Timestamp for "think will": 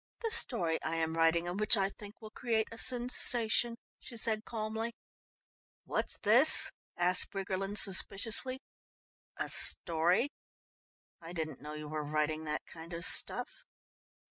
1.89-2.31